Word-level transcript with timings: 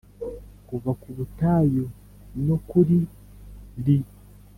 Kuva 0.67 0.91
ku 1.01 1.09
butayu 1.17 1.85
no 2.47 2.57
kuri 2.69 2.97
Li 3.85 3.97